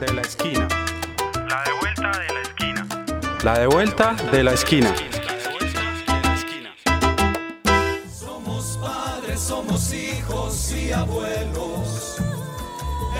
[0.00, 0.66] de la esquina.
[1.46, 2.88] La de vuelta de la esquina.
[3.44, 4.94] La de vuelta de la esquina.
[8.10, 12.16] Somos padres, somos hijos y abuelos,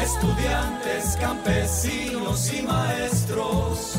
[0.03, 3.97] estudiantes, campesinos y maestros.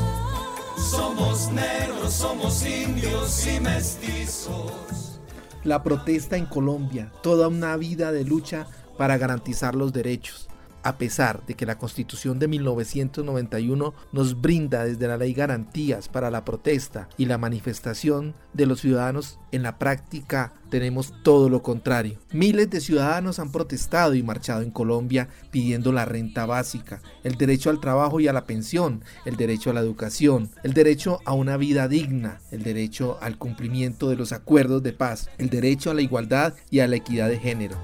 [0.77, 5.19] Somos negros, somos indios y mestizos.
[5.63, 8.65] La protesta en Colombia, toda una vida de lucha
[8.97, 10.50] para garantizar los derechos
[10.83, 16.31] a pesar de que la Constitución de 1991 nos brinda desde la ley garantías para
[16.31, 22.17] la protesta y la manifestación de los ciudadanos, en la práctica tenemos todo lo contrario.
[22.31, 27.69] Miles de ciudadanos han protestado y marchado en Colombia pidiendo la renta básica, el derecho
[27.69, 31.57] al trabajo y a la pensión, el derecho a la educación, el derecho a una
[31.57, 36.01] vida digna, el derecho al cumplimiento de los acuerdos de paz, el derecho a la
[36.01, 37.77] igualdad y a la equidad de género.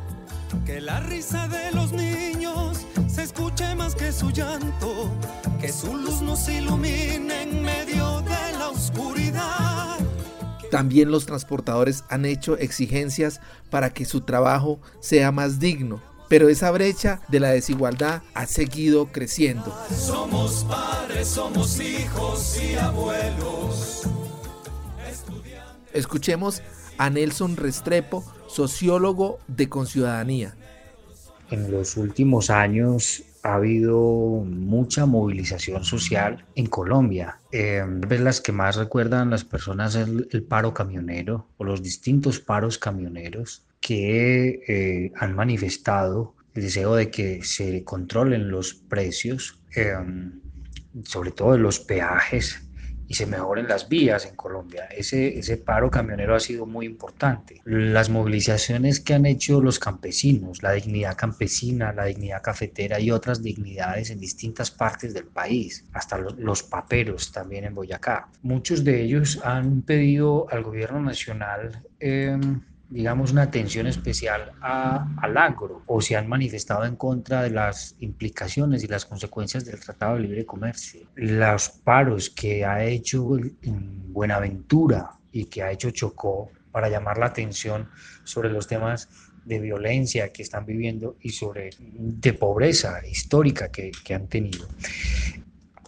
[0.65, 2.06] Que la risa de los niños
[4.17, 5.11] su llanto,
[5.61, 9.97] que su luz nos ilumine en medio de la oscuridad.
[10.71, 16.71] También los transportadores han hecho exigencias para que su trabajo sea más digno, pero esa
[16.71, 19.71] brecha de la desigualdad ha seguido creciendo.
[19.95, 24.01] Somos padres, somos hijos y abuelos.
[25.93, 26.63] Escuchemos
[26.97, 30.55] a Nelson Restrepo, sociólogo de Conciudadanía.
[31.49, 33.97] En los últimos años ha habido
[34.45, 37.39] mucha movilización social en Colombia.
[37.51, 37.83] Eh,
[38.19, 43.63] las que más recuerdan las personas es el, paro camionero o los distintos paros camioneros
[43.79, 49.93] que eh, han manifestado el deseo de que se controlen los precios, eh,
[51.03, 52.66] sobre todo de los peajes
[53.07, 54.85] y se mejoren las vías en Colombia.
[54.85, 57.61] Ese, ese paro camionero ha sido muy importante.
[57.63, 63.41] Las movilizaciones que han hecho los campesinos, la dignidad campesina, la dignidad cafetera y otras
[63.41, 68.29] dignidades en distintas partes del país, hasta los, paperos también en Boyacá.
[68.41, 72.37] Muchos de ellos han pedido al gobierno nacional eh,
[72.89, 78.83] digamos, una atención especial al agro o se han manifestado en contra de las implicaciones
[78.83, 81.01] y las consecuencias del Tratado de Libre Comercio.
[81.15, 87.27] Los paros que ha hecho en Buenaventura y que ha hecho Chocó para llamar la
[87.27, 87.89] atención
[88.23, 89.09] sobre los temas
[89.43, 94.67] de violencia que están viviendo y sobre de pobreza histórica que, que han tenido.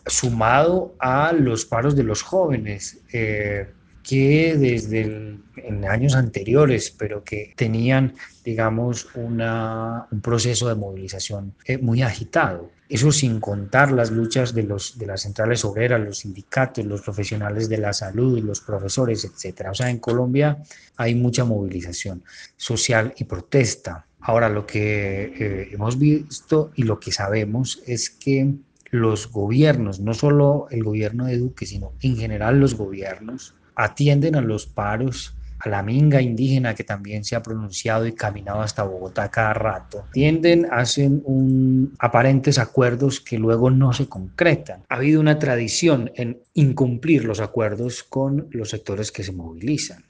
[0.05, 3.69] Sumado a los paros de los jóvenes, eh,
[4.03, 11.77] que desde en años anteriores, pero que tenían, digamos, una, un proceso de movilización eh,
[11.77, 12.71] muy agitado.
[12.87, 17.69] Eso sin contar las luchas de, los, de las centrales obreras, los sindicatos, los profesionales
[17.69, 19.67] de la salud, los profesores, etc.
[19.69, 20.57] O sea, en Colombia
[20.97, 22.23] hay mucha movilización
[22.57, 24.05] social y protesta.
[24.21, 28.55] Ahora, lo que eh, hemos visto y lo que sabemos es que
[28.91, 34.41] los gobiernos, no solo el gobierno de Duque, sino en general los gobiernos, atienden a
[34.41, 39.31] los paros, a la minga indígena que también se ha pronunciado y caminado hasta Bogotá
[39.31, 44.83] cada rato, tienden, hacen un, aparentes acuerdos que luego no se concretan.
[44.89, 50.03] Ha habido una tradición en incumplir los acuerdos con los sectores que se movilizan.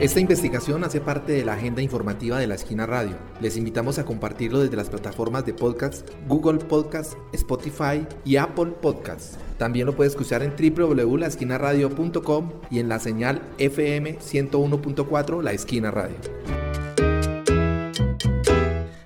[0.00, 3.18] Esta investigación hace parte de la agenda informativa de la Esquina Radio.
[3.42, 9.36] Les invitamos a compartirlo desde las plataformas de podcast Google Podcast, Spotify y Apple Podcasts.
[9.58, 16.16] También lo puedes escuchar en www.laesquinaradio.com y en la señal FM 101.4 La Esquina Radio.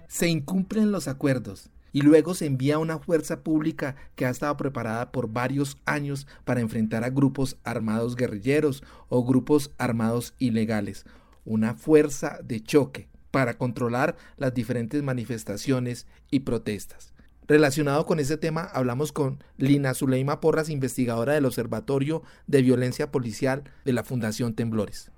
[0.06, 5.12] Se incumplen los acuerdos y luego se envía una fuerza pública que ha estado preparada
[5.12, 11.06] por varios años para enfrentar a grupos armados guerrilleros o grupos armados ilegales.
[11.44, 17.14] Una fuerza de choque para controlar las diferentes manifestaciones y protestas.
[17.46, 23.62] Relacionado con ese tema, hablamos con Lina Zuleima Porras, investigadora del Observatorio de Violencia Policial
[23.84, 25.12] de la Fundación Temblores.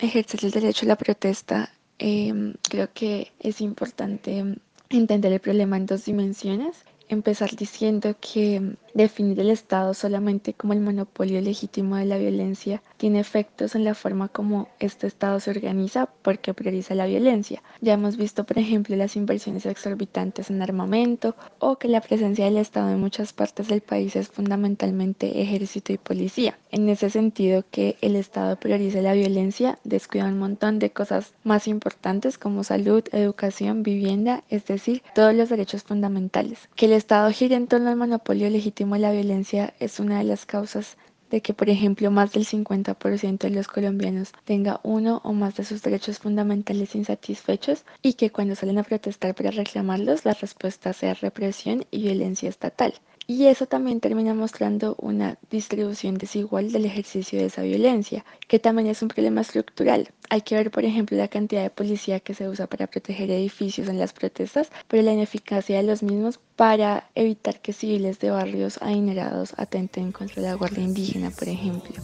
[0.00, 4.56] Ejercer el derecho a la protesta em, creo que es importante
[4.96, 6.84] entender el problema en dos dimensiones.
[7.08, 13.20] Empezar diciendo que Definir el Estado solamente como el monopolio legítimo de la violencia tiene
[13.20, 17.62] efectos en la forma como este Estado se organiza porque prioriza la violencia.
[17.80, 22.58] Ya hemos visto, por ejemplo, las inversiones exorbitantes en armamento o que la presencia del
[22.58, 26.58] Estado en muchas partes del país es fundamentalmente ejército y policía.
[26.70, 31.66] En ese sentido, que el Estado priorice la violencia descuida un montón de cosas más
[31.66, 36.68] importantes como salud, educación, vivienda, es decir, todos los derechos fundamentales.
[36.76, 40.44] Que el Estado gire en torno al monopolio legítimo la violencia es una de las
[40.46, 40.96] causas
[41.30, 45.64] de que, por ejemplo, más del 50% de los colombianos tenga uno o más de
[45.64, 51.14] sus derechos fundamentales insatisfechos y que cuando salen a protestar para reclamarlos, la respuesta sea
[51.14, 52.94] represión y violencia estatal.
[53.26, 58.88] Y eso también termina mostrando una distribución desigual del ejercicio de esa violencia, que también
[58.88, 60.10] es un problema estructural.
[60.28, 63.88] Hay que ver, por ejemplo, la cantidad de policía que se usa para proteger edificios
[63.88, 68.78] en las protestas, pero la ineficacia de los mismos para evitar que civiles de barrios
[68.82, 71.94] adinerados atenten contra la Guardia Indígena, por ejemplo.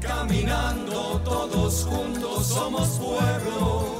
[0.00, 3.91] Caminando todos juntos somos pueblo.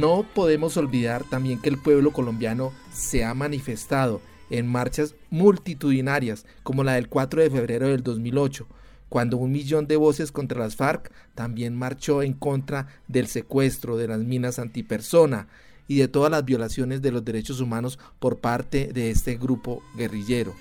[0.00, 6.84] No podemos olvidar también que el pueblo colombiano se ha manifestado en marchas multitudinarias como
[6.84, 8.66] la del 4 de febrero del 2008,
[9.10, 14.08] cuando un millón de voces contra las FARC también marchó en contra del secuestro de
[14.08, 15.48] las minas antipersona
[15.86, 20.54] y de todas las violaciones de los derechos humanos por parte de este grupo guerrillero.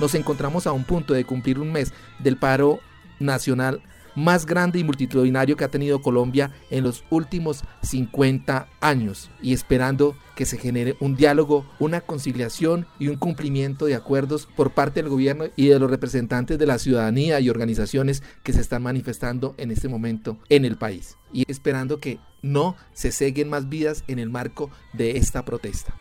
[0.00, 2.80] Nos encontramos a un punto de cumplir un mes del paro
[3.18, 3.82] nacional
[4.18, 10.16] más grande y multitudinario que ha tenido Colombia en los últimos 50 años y esperando
[10.34, 15.10] que se genere un diálogo, una conciliación y un cumplimiento de acuerdos por parte del
[15.10, 19.70] gobierno y de los representantes de la ciudadanía y organizaciones que se están manifestando en
[19.70, 24.30] este momento en el país y esperando que no se seguen más vidas en el
[24.30, 25.94] marco de esta protesta.